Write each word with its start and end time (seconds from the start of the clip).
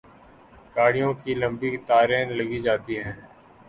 گاڑیوں 0.75 1.13
کی 1.21 1.31
لمبی 1.35 1.69
قطاریں 1.75 2.25
لگ 2.37 2.51
جاتی 2.63 2.93
ہیں۔ 2.99 3.13